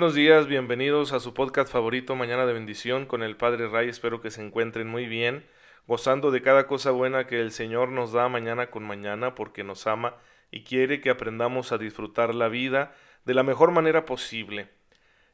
[0.00, 3.90] Buenos días, bienvenidos a su podcast favorito Mañana de Bendición con el Padre Ray.
[3.90, 5.44] Espero que se encuentren muy bien,
[5.86, 9.86] gozando de cada cosa buena que el Señor nos da mañana con mañana porque nos
[9.86, 10.14] ama
[10.50, 12.94] y quiere que aprendamos a disfrutar la vida
[13.26, 14.70] de la mejor manera posible.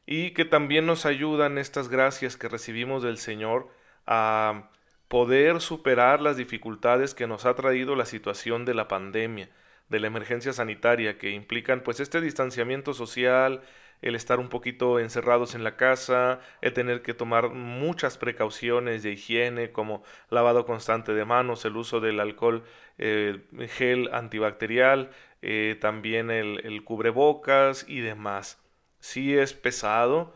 [0.05, 3.69] Y que también nos ayudan estas gracias que recibimos del Señor
[4.05, 4.69] a
[5.07, 9.49] poder superar las dificultades que nos ha traído la situación de la pandemia,
[9.87, 13.61] de la emergencia sanitaria, que implican pues este distanciamiento social,
[14.01, 19.11] el estar un poquito encerrados en la casa, el tener que tomar muchas precauciones de
[19.11, 22.63] higiene como lavado constante de manos, el uso del alcohol
[22.97, 25.09] eh, gel antibacterial,
[25.41, 28.61] eh, también el, el cubrebocas y demás.
[28.99, 30.35] Sí es pesado,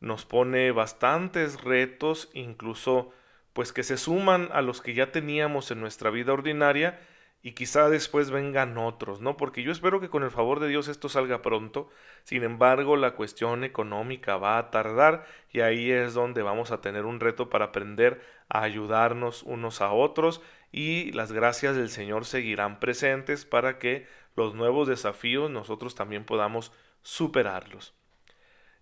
[0.00, 3.12] nos pone bastantes retos, incluso
[3.52, 6.98] pues que se suman a los que ya teníamos en nuestra vida ordinaria
[7.42, 9.36] y quizá después vengan otros, ¿no?
[9.36, 11.88] Porque yo espero que con el favor de Dios esto salga pronto.
[12.22, 17.04] Sin embargo, la cuestión económica va a tardar y ahí es donde vamos a tener
[17.04, 20.40] un reto para aprender a ayudarnos unos a otros
[20.70, 24.06] y las gracias del Señor seguirán presentes para que
[24.36, 27.92] los nuevos desafíos nosotros también podamos superarlos.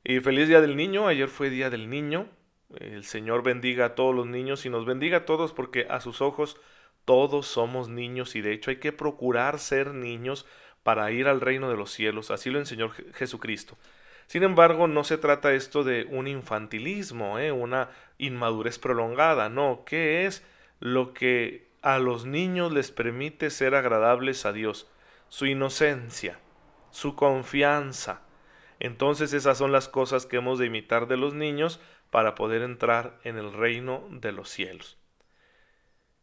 [0.05, 2.28] Y feliz día del niño, ayer fue día del niño.
[2.78, 6.20] El Señor bendiga a todos los niños y nos bendiga a todos porque a sus
[6.20, 6.61] ojos
[7.11, 10.47] todos somos niños y de hecho hay que procurar ser niños
[10.84, 12.30] para ir al reino de los cielos.
[12.30, 13.77] Así lo enseñó Jesucristo.
[14.28, 17.50] Sin embargo, no se trata esto de un infantilismo, ¿eh?
[17.50, 20.47] una inmadurez prolongada, no, ¿qué es
[20.78, 24.89] lo que a los niños les permite ser agradables a Dios?
[25.28, 26.39] Su inocencia,
[26.92, 28.22] su confianza.
[28.78, 31.80] Entonces esas son las cosas que hemos de imitar de los niños
[32.11, 34.99] para poder entrar en el reino de los cielos.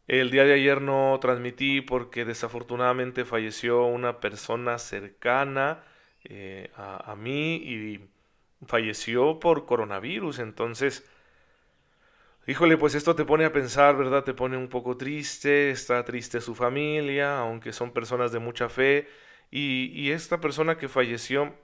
[0.08, 5.84] El día de ayer no transmití porque desafortunadamente falleció una persona cercana
[6.24, 8.08] eh, a, mí y
[8.66, 10.38] falleció por coronavirus.
[10.38, 11.06] Entonces,
[12.46, 14.24] híjole, pues esto te pone a pensar, ¿verdad?
[14.24, 19.08] Te pone un poco triste, está triste su familia, aunque son personas de mucha fe.
[19.50, 21.54] Y, esta persona que falleció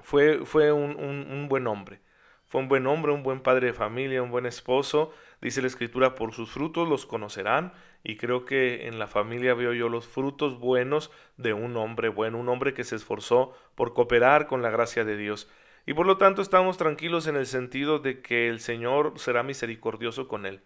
[0.00, 2.00] fue, fue un, un buen hombre.
[2.46, 5.12] Fue un buen hombre, un buen padre de familia, un buen esposo
[5.44, 7.74] Dice la escritura, por sus frutos los conocerán.
[8.02, 12.38] Y creo que en la familia veo yo los frutos buenos de un hombre bueno,
[12.38, 15.50] un hombre que se esforzó por cooperar con la gracia de Dios.
[15.84, 20.28] Y por lo tanto estamos tranquilos en el sentido de que el Señor será misericordioso
[20.28, 20.62] con él,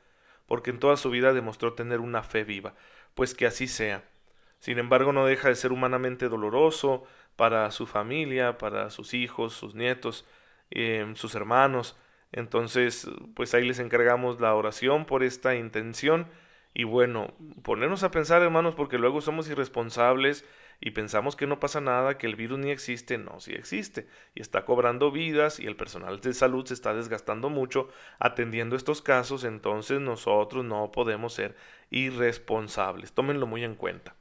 [0.47, 2.75] porque en toda su vida demostró tener una fe viva.
[3.17, 4.05] Pues que así sea.
[4.61, 7.03] Sin embargo, no deja de ser humanamente doloroso
[7.35, 10.25] para su familia, para sus hijos, sus nietos,
[10.71, 11.97] eh, sus hermanos,
[12.33, 16.27] entonces, pues ahí les encargamos la oración por esta intención.
[16.75, 20.45] Y bueno, ponernos a pensar, hermanos, porque luego somos irresponsables
[20.81, 23.19] y pensamos que no pasa nada, que el virus ni existe.
[23.19, 24.07] No, sí existe.
[24.35, 29.03] Y está cobrando vidas y el personal de salud se está desgastando mucho atendiendo estos
[29.03, 29.45] casos.
[29.45, 31.57] Entonces nosotros no podemos ser
[31.91, 33.13] irresponsables.
[33.13, 34.15] Tómenlo muy en cuenta.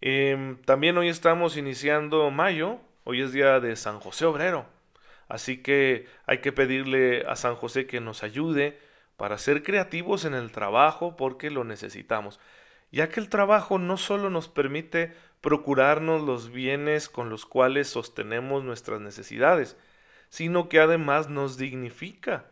[0.00, 2.80] Em, también hoy estamos iniciando mayo.
[3.04, 4.73] Hoy es día de San José Obrero.
[5.28, 8.78] Así que hay que pedirle a San José que nos ayude
[9.16, 12.40] para ser creativos en el trabajo porque lo necesitamos,
[12.90, 18.64] ya que el trabajo no solo nos permite procurarnos los bienes con los cuales sostenemos
[18.64, 19.76] nuestras necesidades,
[20.28, 22.46] sino que además nos dignifica.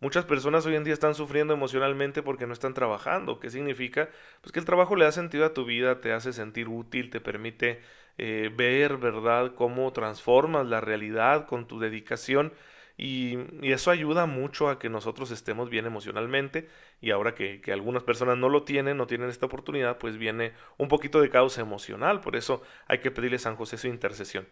[0.00, 3.40] Muchas personas hoy en día están sufriendo emocionalmente porque no están trabajando.
[3.40, 4.08] ¿Qué significa?
[4.40, 7.20] Pues que el trabajo le da sentido a tu vida, te hace sentir útil, te
[7.20, 7.80] permite
[8.18, 12.52] eh, ver, ¿verdad?, cómo transformas la realidad con tu dedicación
[12.98, 16.68] y, eso ayuda mucho a que nosotros estemos bien emocionalmente
[17.00, 20.88] y ahora que, algunas personas no lo tienen, no tienen esta oportunidad, pues viene un
[20.88, 24.48] poquito de causa emocional, por eso hay que pedirle a San José su intercesión.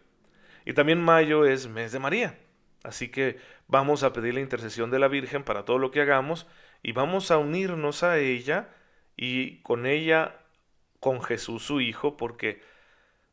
[0.65, 2.39] Y también mayo es mes de María,
[2.83, 3.37] así que
[3.67, 6.47] vamos a pedir la intercesión de la Virgen para todo lo que hagamos
[6.83, 8.69] y vamos a unirnos a ella
[9.17, 10.39] y con ella,
[11.01, 12.61] con Jesús su Hijo, porque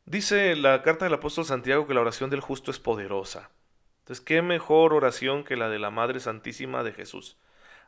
[0.05, 3.49] Dice la carta del apóstol Santiago que la oración del justo es poderosa.
[3.99, 7.37] Entonces, ¿qué mejor oración que la de la Madre Santísima de Jesús?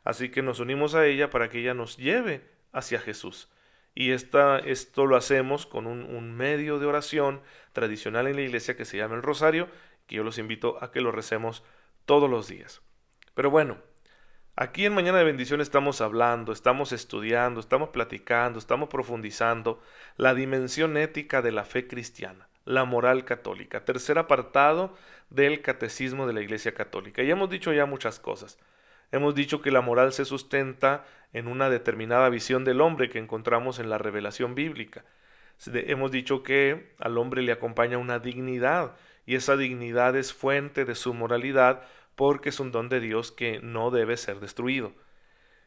[0.02, 3.48] Así que nos unimos a ella para que ella nos lleve hacia Jesús.
[3.94, 7.40] Y esta, esto lo hacemos con un, un medio de oración
[7.72, 9.68] tradicional en la iglesia que se llama el rosario,
[10.08, 11.62] que yo los invito a que lo recemos
[12.04, 12.82] todos los días.
[13.34, 13.78] Pero bueno,
[14.60, 19.80] Aquí en Mañana de Bendición estamos hablando, estamos estudiando, estamos platicando, estamos profundizando
[20.16, 24.96] la dimensión ética de la fe cristiana, la moral católica, tercer apartado
[25.30, 27.22] del catecismo de la Iglesia Católica.
[27.22, 28.58] Y hemos dicho ya muchas cosas.
[29.12, 33.78] Hemos dicho que la moral se sustenta en una determinada visión del hombre que encontramos
[33.78, 35.04] en la revelación bíblica.
[35.66, 40.96] Hemos dicho que al hombre le acompaña una dignidad y esa dignidad es fuente de
[40.96, 41.82] su moralidad
[42.18, 44.92] porque es un don de Dios que no debe ser destruido.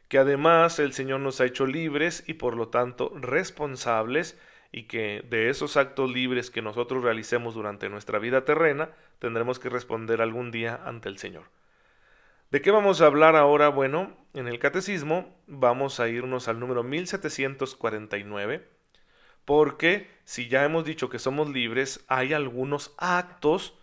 [0.08, 4.38] Que además el Señor nos ha hecho libres y por lo tanto responsables
[4.70, 9.70] y que de esos actos libres que nosotros realicemos durante nuestra vida terrena tendremos que
[9.70, 11.44] responder algún día ante el Señor.
[12.50, 13.70] ¿De qué vamos a hablar ahora?
[13.70, 18.68] Bueno, en el catecismo vamos a irnos al número 1749,
[19.46, 23.78] porque si ya hemos dicho que somos libres, hay algunos actos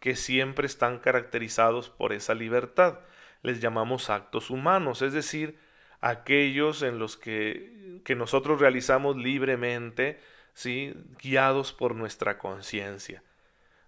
[0.00, 3.00] que siempre están caracterizados por esa libertad.
[3.42, 5.58] Les llamamos actos humanos, es decir,
[6.00, 10.20] aquellos en los que, que nosotros realizamos libremente,
[10.54, 10.94] ¿sí?
[11.22, 13.22] guiados por nuestra conciencia.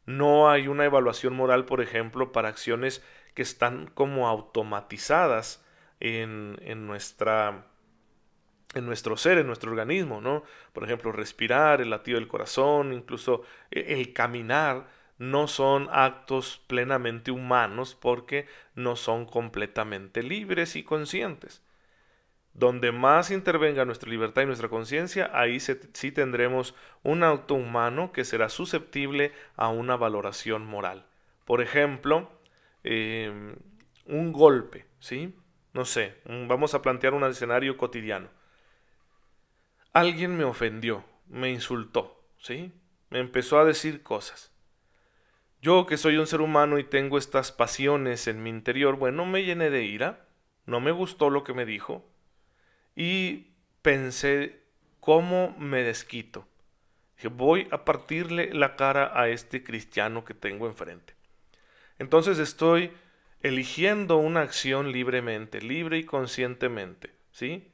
[0.06, 3.04] No hay una evaluación moral, por ejemplo, para acciones
[3.34, 5.64] que están como automatizadas
[6.00, 7.66] en, en, nuestra
[8.74, 10.44] en nuestro ser, en nuestro organismo, ¿no?
[10.72, 17.30] Por ejemplo, respirar, el latido del corazón, incluso e, el caminar, no son actos plenamente
[17.30, 21.62] humanos porque no son completamente libres y conscientes.
[22.54, 28.24] Donde más intervenga nuestra libertad y nuestra conciencia, ahí sí tendremos un acto humano que
[28.24, 31.06] será susceptible a una valoración moral.
[31.44, 32.30] Por ejemplo,
[32.84, 33.56] Em,
[34.06, 35.34] un golpe, ¿sí?
[35.74, 38.28] No sé, vamos a plantear un escenario cotidiano.
[39.92, 42.72] Alguien me ofendió, me insultó, ¿sí?
[43.10, 44.52] Me empezó a decir cosas.
[45.60, 49.44] Yo que soy un ser humano y tengo estas pasiones en mi interior, bueno, me
[49.44, 50.26] llené de ira,
[50.66, 52.04] no me gustó lo que me dijo
[52.94, 53.48] y
[53.82, 54.62] pensé,
[55.00, 56.46] ¿cómo me desquito?
[57.32, 61.14] Voy a partirle la cara a este cristiano que tengo enfrente.
[61.98, 62.92] Entonces estoy
[63.40, 67.72] eligiendo una acción libremente, libre y conscientemente, ¿sí?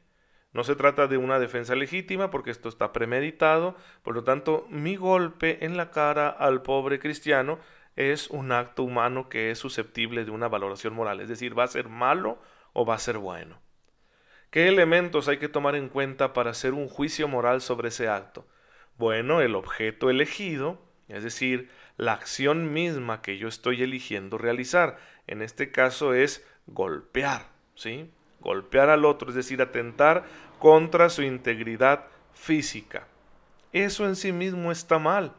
[0.55, 4.97] No se trata de una defensa legítima porque esto está premeditado, por lo tanto mi
[4.97, 7.59] golpe en la cara al pobre cristiano
[7.97, 11.69] es un acto humano que es susceptible de una valoración moral, es decir, va a
[11.69, 12.39] ser malo
[12.73, 13.61] o va a ser bueno.
[14.51, 18.47] ¿Qué elementos hay que tomar en cuenta para hacer un juicio moral sobre ese acto?
[18.97, 24.99] Bueno, el objeto elegido, es decir, la acción misma que yo estoy eligiendo realizar.
[25.27, 28.13] En este caso es golpear, ¿sí?
[28.45, 30.25] Golpear al otro, es decir, atentar
[30.59, 32.05] contra su integridad
[32.35, 33.09] física.
[33.73, 35.33] Eso en sí mismo está mal.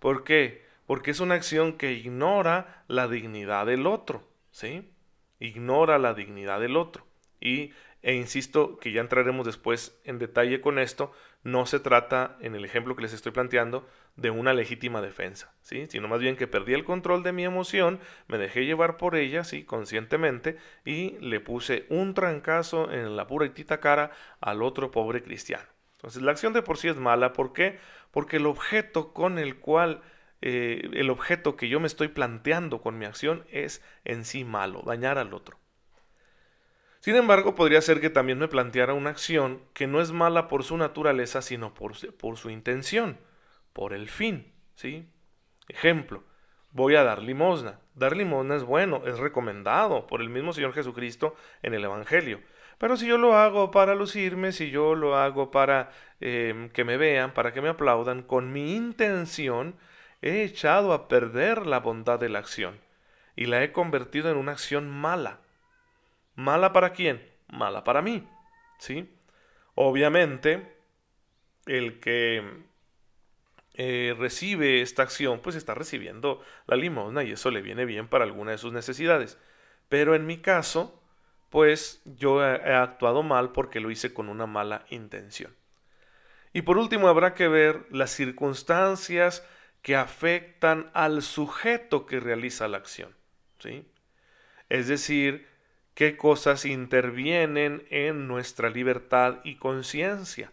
[0.00, 0.66] ¿Por qué?
[0.86, 4.90] Porque es una acción que ignora la dignidad del otro, ¿sí?
[5.38, 7.06] Ignora la dignidad del otro.
[7.40, 7.72] Y,
[8.02, 11.12] e insisto que ya entraremos después en detalle con esto,
[11.44, 13.86] no se trata, en el ejemplo que les estoy planteando,
[14.16, 15.86] de una legítima defensa, ¿sí?
[15.88, 19.44] sino más bien que perdí el control de mi emoción, me dejé llevar por ella,
[19.44, 19.64] ¿sí?
[19.64, 24.10] conscientemente, y le puse un trancazo en la pura y tita cara
[24.40, 25.64] al otro pobre cristiano.
[25.96, 27.78] Entonces la acción de por sí es mala, ¿por qué?
[28.10, 30.02] Porque el objeto con el cual,
[30.40, 34.82] eh, el objeto que yo me estoy planteando con mi acción es en sí malo,
[34.86, 35.58] dañar al otro.
[37.00, 40.64] Sin embargo, podría ser que también me planteara una acción que no es mala por
[40.64, 43.18] su naturaleza, sino por, por su intención
[43.76, 45.06] por el fin, ¿sí?
[45.68, 46.24] Ejemplo,
[46.70, 47.78] voy a dar limosna.
[47.94, 52.40] Dar limosna es bueno, es recomendado por el mismo Señor Jesucristo en el Evangelio.
[52.78, 55.90] Pero si yo lo hago para lucirme, si yo lo hago para
[56.20, 59.76] em, que me vean, para que me aplaudan, con mi intención
[60.22, 62.80] he echado a perder la bondad de la acción
[63.36, 65.40] y la he convertido en una acción mala.
[66.34, 67.22] ¿Mala para quién?
[67.48, 68.26] Mala para mí.
[68.78, 69.14] ¿Sí?
[69.74, 70.78] Obviamente,
[71.66, 72.64] el que
[73.76, 78.24] eh, recibe esta acción, pues está recibiendo la limosna y eso le viene bien para
[78.24, 79.38] alguna de sus necesidades.
[79.88, 81.02] Pero en mi caso,
[81.50, 85.54] pues yo he, actuado mal porque lo hice con una mala intención.
[86.52, 89.46] Y por último, habrá que ver las circunstancias
[89.82, 93.14] que afectan al sujeto que realiza la acción.
[93.58, 93.86] ¿sí?
[94.68, 95.46] Es decir,
[95.94, 100.50] qué cosas intervienen en nuestra libertad y conciencia.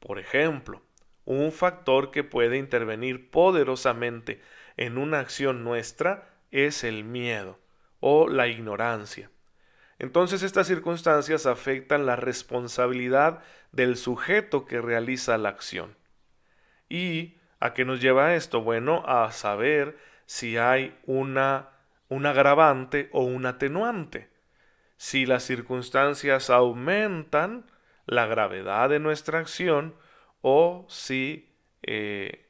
[0.00, 0.82] Por ejemplo,
[1.28, 4.40] un factor que puede intervenir poderosamente
[4.78, 7.58] en una acción nuestra es el miedo
[8.00, 9.30] o la ignorancia.
[9.98, 13.42] Entonces estas circunstancias afectan la responsabilidad
[13.72, 15.96] del sujeto que realiza la acción.
[16.88, 18.62] ¿Y a qué nos lleva esto?
[18.62, 21.68] Bueno, a saber si hay una,
[22.08, 24.30] un agravante o un atenuante.
[24.96, 27.66] Si las circunstancias aumentan
[28.06, 29.94] la gravedad de nuestra acción,
[30.42, 32.46] o si eh,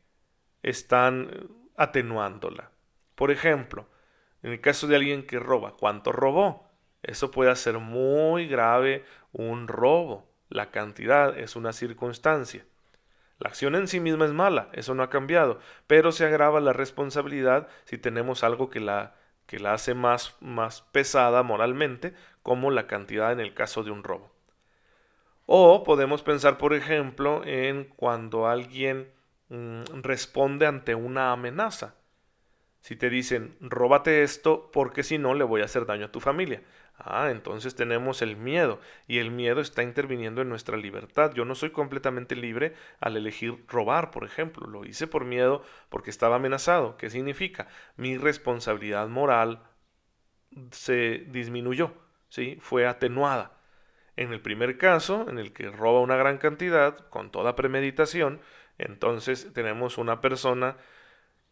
[0.63, 2.71] están atenuándola.
[3.15, 3.89] Por ejemplo,
[4.43, 6.69] en el caso de alguien que roba, ¿cuánto robó?
[7.03, 10.29] Eso puede ser muy grave un robo.
[10.49, 12.65] La cantidad es una circunstancia.
[13.39, 16.73] La acción en sí misma es mala, eso no ha cambiado, pero se agrava la
[16.73, 19.15] responsabilidad si tenemos algo que la,
[19.47, 24.03] que la hace más, más pesada moralmente, como la cantidad en el caso de un
[24.03, 24.33] robo.
[25.51, 29.11] O podemos pensar, por ejemplo, en cuando alguien
[29.49, 31.95] mm, responde ante una amenaza.
[32.83, 36.21] Si te dicen, róbate esto porque si no le voy a hacer daño a tu
[36.21, 36.63] familia.
[36.99, 41.33] Ah, entonces tenemos el miedo y el miedo está interviniendo en nuestra libertad.
[41.35, 44.67] Yo no soy completamente libre al elegir robar, por ejemplo.
[44.67, 46.99] Lo hice por miedo porque estaba amenazado.
[46.99, 47.69] ¿Qué significa?
[47.97, 49.63] Mi responsabilidad moral
[50.73, 51.95] se disminuyó,
[52.29, 52.59] ¿sí?
[52.61, 53.58] Fue atenuada.
[54.19, 58.41] En el primer caso, en el que roba una gran cantidad con toda premeditación,
[58.77, 60.77] entonces tenemos una persona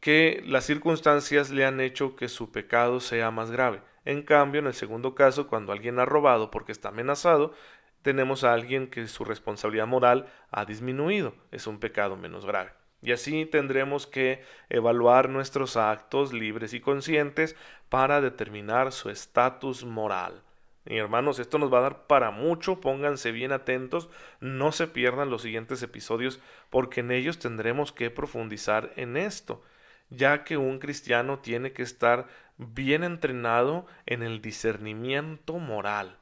[0.01, 3.83] que las circunstancias le han hecho que su pecado sea más grave.
[4.05, 7.55] En cambio, en el segundo caso, cuando alguien ha robado porque está amenazado,
[8.03, 12.73] tenemos a alguien que su responsabilidad moral ha disminuido, es un pecado menos grave.
[13.01, 17.55] Y así tendremos que evaluar nuestros actos libres y conscientes
[17.91, 20.43] para determinar su estatus moral.
[20.87, 24.09] Y hermanos, esto nos va a dar para mucho, pónganse bien atentos,
[24.41, 26.41] no se pierdan los siguientes episodios
[26.71, 29.63] porque en ellos tendremos que profundizar en esto
[30.11, 32.27] ya que un cristiano tiene que estar
[32.57, 36.19] bien entrenado en el discernimiento moral.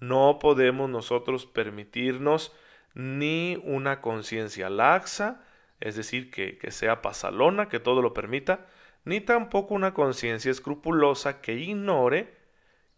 [0.00, 2.52] No podemos nosotros permitirnos
[2.94, 5.44] ni una conciencia laxa,
[5.80, 8.66] es decir, que, que, sea pasalona, que todo lo permita,
[9.04, 12.34] ni tampoco una conciencia escrupulosa que ignore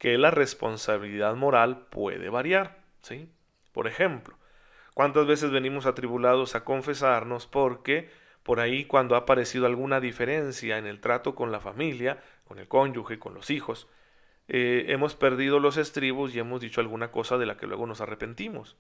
[0.04, 2.76] que la responsabilidad moral puede variar.
[3.00, 3.30] ¿sí?
[3.73, 4.37] Por ejemplo,
[4.92, 8.11] ¿cuántas veces venimos atribulados a confesarnos porque
[8.42, 12.68] por ahí cuando ha aparecido alguna diferencia en el trato con la familia, con el
[12.68, 13.88] cónyuge, con los hijos,
[14.46, 18.02] eh, hemos perdido los estribos y hemos dicho alguna cosa de la que luego nos
[18.02, 18.76] arrepentimos.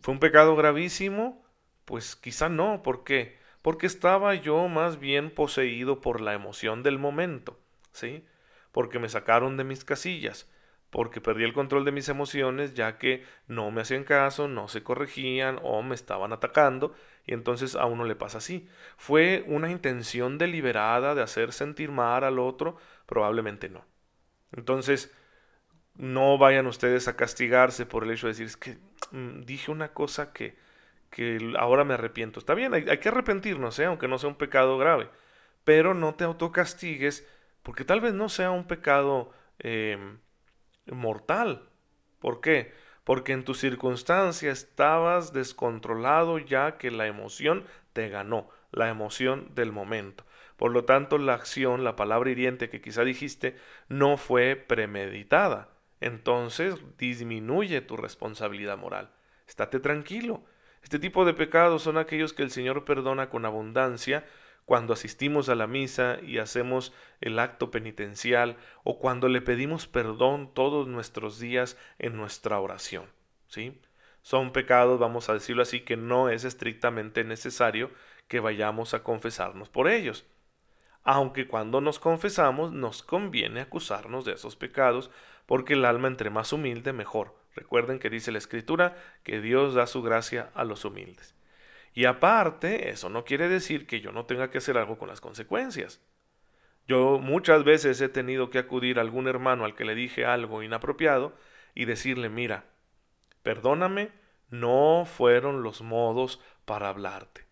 [0.00, 1.46] ¿Fue un pecado gravísimo?
[1.84, 2.82] Pues quizá no.
[2.82, 3.38] ¿Por qué?
[3.62, 7.60] Porque estaba yo más bien poseído por la emoción del momento,
[7.92, 8.24] ¿sí?
[8.72, 10.50] Porque me sacaron de mis casillas,
[10.90, 14.82] porque perdí el control de mis emociones ya que no me hacían caso, no se
[14.82, 18.68] corregían o me estaban atacando y entonces a uno le pasa así.
[18.96, 22.76] ¿Fue una intención deliberada de hacer sentir mal al otro?
[23.06, 23.84] Probablemente no.
[24.52, 25.14] Entonces,
[25.96, 28.78] no vayan ustedes a castigarse por el hecho de decir, es que
[29.12, 30.56] mm, dije una cosa que,
[31.10, 32.38] que ahora me arrepiento.
[32.40, 33.86] Está bien, hay, que arrepentirnos, ¿eh?
[33.86, 35.08] aunque no sea un pecado grave,
[35.64, 37.26] pero no te autocastigues
[37.62, 40.18] porque tal vez no sea un pecado em,
[40.86, 41.68] mortal.
[42.18, 42.72] ¿Por qué?
[43.04, 49.72] porque en tu circunstancia estabas descontrolado ya que la emoción te ganó, la emoción del
[49.72, 50.24] momento.
[50.56, 53.56] Por lo tanto, la acción, la palabra hiriente que quizá dijiste,
[53.88, 55.70] no fue premeditada.
[56.00, 59.10] Entonces disminuye tu responsabilidad moral.
[59.48, 60.44] Estate tranquilo.
[60.82, 64.24] Este tipo de pecados son aquellos que el Señor perdona con abundancia
[64.72, 70.50] cuando asistimos a la misa y hacemos el acto penitencial o cuando le pedimos perdón
[70.54, 73.04] todos nuestros días en nuestra oración.
[73.48, 73.78] ¿sí?
[74.22, 77.90] Son pecados, vamos a decirlo así, que no es estrictamente necesario
[78.28, 80.24] que vayamos a confesarnos por ellos.
[81.02, 85.10] Aunque cuando nos confesamos nos conviene acusarnos de esos pecados,
[85.44, 87.36] porque el alma entre más humilde mejor.
[87.54, 91.34] Recuerden que dice la Escritura que Dios da su gracia a los humildes.
[91.94, 95.20] Y aparte, eso no quiere decir que yo no tenga que hacer algo con las
[95.20, 96.00] consecuencias.
[96.88, 100.62] Yo muchas veces he tenido que acudir a algún hermano al que le dije algo
[100.62, 101.34] inapropiado
[101.74, 102.64] y decirle, mira,
[103.42, 104.10] perdóname,
[104.50, 107.46] no fueron los modos para hablarte.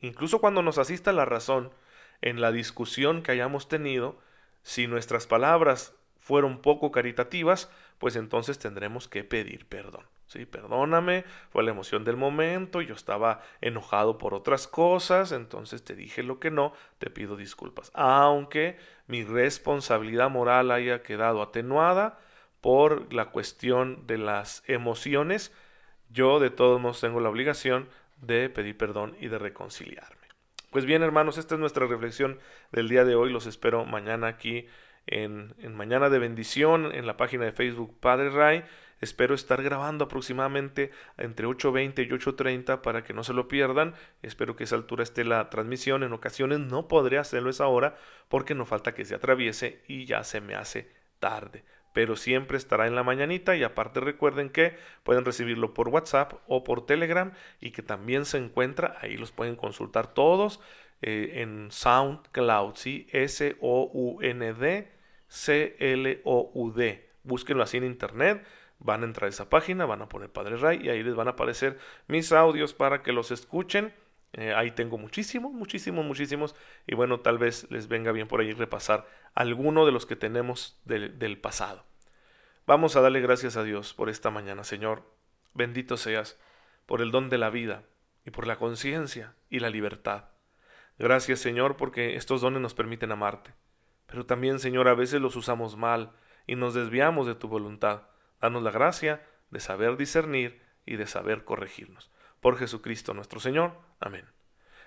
[0.00, 1.72] Incluso cuando nos asista la razón
[2.20, 4.20] en la discusión que hayamos tenido,
[4.62, 10.04] si nuestras palabras fueron poco caritativas, pues entonces tendremos que pedir perdón.
[10.32, 15.94] Sí, perdóname, fue la emoción del momento, yo estaba enojado por otras cosas, entonces te
[15.94, 17.90] dije lo que no, te pido disculpas.
[17.92, 22.18] Aunque mi responsabilidad moral haya quedado atenuada
[22.62, 25.52] por la cuestión de las emociones,
[26.08, 30.28] yo de todos modos tengo la obligación de pedir perdón y de reconciliarme.
[30.70, 32.38] Pues bien, hermanos, esta es nuestra reflexión
[32.70, 33.30] del día de hoy.
[33.30, 34.66] Los espero mañana aquí
[35.06, 38.64] en, Mañana de Bendición, en la página de Facebook Padre Ray.
[39.00, 43.94] Espero estar grabando aproximadamente entre 8.20 y 8.30 para que no se lo pierdan.
[44.22, 46.04] Espero que a esa altura esté la transmisión.
[46.04, 47.96] En ocasiones no podré hacerlo esa hora
[48.28, 51.64] porque no falta que se atraviese y ya se me hace tarde.
[51.92, 56.62] Pero siempre estará en la mañanita y aparte recuerden que pueden recibirlo por WhatsApp o
[56.62, 60.60] por Telegram y que también se encuentra, ahí los pueden consultar todos
[61.02, 63.06] eh, en SoundCloud, ¿sí?
[63.12, 64.92] S-O-U-N-D
[65.32, 67.10] C-L-O-U-D.
[67.24, 68.44] Búsquenlo así en internet
[68.84, 71.28] van a entrar a esa página, van a poner Padre Ray y ahí les van
[71.28, 71.78] a aparecer
[72.08, 73.94] mis audios para que los escuchen.
[74.34, 76.54] Eh, ahí tengo muchísimos, muchísimos, muchísimos.
[76.86, 80.80] Y bueno, tal vez les venga bien por ahí repasar alguno de los que tenemos
[80.84, 81.84] del, del pasado.
[82.66, 85.02] Vamos a darle gracias a Dios por esta mañana, Señor.
[85.54, 86.38] Bendito seas
[86.86, 87.84] por el don de la vida
[88.24, 90.31] y por la conciencia y la libertad.
[91.02, 93.52] Gracias, Señor, porque estos dones nos permiten amarte.
[94.06, 96.12] Pero también, Señor, a veces los usamos mal
[96.46, 98.02] y nos desviamos de tu voluntad.
[98.40, 102.12] Danos la gracia de saber discernir y de saber corregirnos.
[102.40, 103.72] Por Jesucristo nuestro Señor.
[103.98, 104.26] Amén.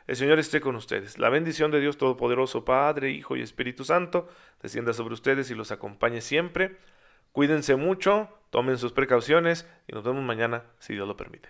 [0.07, 1.17] El Señor esté con ustedes.
[1.17, 4.29] La bendición de Dios Todopoderoso, Padre, Hijo y Espíritu Santo,
[4.61, 6.77] descienda sobre ustedes y los acompañe siempre.
[7.33, 11.49] Cuídense mucho, tomen sus precauciones y nos vemos mañana si Dios lo permite.